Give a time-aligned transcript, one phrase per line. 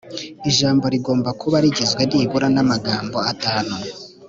[0.49, 3.75] ijambo rigomba kuba rigizwe nibura namagambo atanu